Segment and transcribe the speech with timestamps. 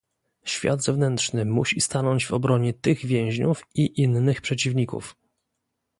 [0.45, 5.15] Świat zewnętrzny musi stanąć w obronie tych więźniów i innych przeciwników